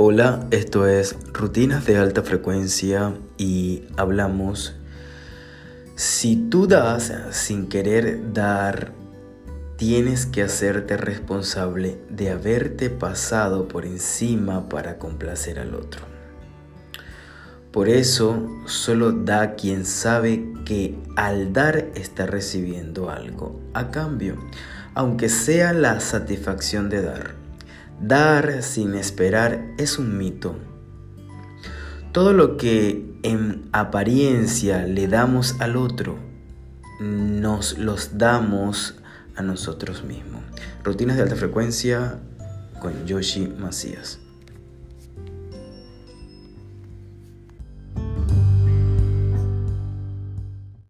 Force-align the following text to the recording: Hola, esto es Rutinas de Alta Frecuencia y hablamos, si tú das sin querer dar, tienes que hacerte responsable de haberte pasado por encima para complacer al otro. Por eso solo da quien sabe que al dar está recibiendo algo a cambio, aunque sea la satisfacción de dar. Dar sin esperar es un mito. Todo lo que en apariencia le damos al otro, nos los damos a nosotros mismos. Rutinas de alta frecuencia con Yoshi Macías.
Hola, 0.00 0.46
esto 0.52 0.86
es 0.86 1.16
Rutinas 1.32 1.84
de 1.84 1.96
Alta 1.96 2.22
Frecuencia 2.22 3.14
y 3.36 3.82
hablamos, 3.96 4.76
si 5.96 6.36
tú 6.36 6.68
das 6.68 7.12
sin 7.32 7.68
querer 7.68 8.32
dar, 8.32 8.92
tienes 9.76 10.24
que 10.24 10.44
hacerte 10.44 10.96
responsable 10.96 12.00
de 12.10 12.30
haberte 12.30 12.90
pasado 12.90 13.66
por 13.66 13.84
encima 13.84 14.68
para 14.68 14.98
complacer 14.98 15.58
al 15.58 15.74
otro. 15.74 16.02
Por 17.72 17.88
eso 17.88 18.48
solo 18.66 19.10
da 19.10 19.56
quien 19.56 19.84
sabe 19.84 20.46
que 20.64 20.96
al 21.16 21.52
dar 21.52 21.88
está 21.96 22.24
recibiendo 22.24 23.10
algo 23.10 23.60
a 23.74 23.90
cambio, 23.90 24.36
aunque 24.94 25.28
sea 25.28 25.72
la 25.72 25.98
satisfacción 25.98 26.88
de 26.88 27.02
dar. 27.02 27.47
Dar 28.00 28.62
sin 28.62 28.94
esperar 28.94 29.74
es 29.76 29.98
un 29.98 30.16
mito. 30.16 30.56
Todo 32.12 32.32
lo 32.32 32.56
que 32.56 33.18
en 33.22 33.68
apariencia 33.72 34.86
le 34.86 35.08
damos 35.08 35.60
al 35.60 35.76
otro, 35.76 36.16
nos 37.00 37.78
los 37.78 38.18
damos 38.18 38.96
a 39.34 39.42
nosotros 39.42 40.04
mismos. 40.04 40.42
Rutinas 40.84 41.16
de 41.16 41.22
alta 41.24 41.36
frecuencia 41.36 42.20
con 42.80 43.06
Yoshi 43.06 43.48
Macías. 43.48 44.20